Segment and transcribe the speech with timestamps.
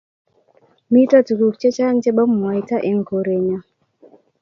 [0.91, 3.59] mito tuguk chechang' chebo mwaita eng' kore nyo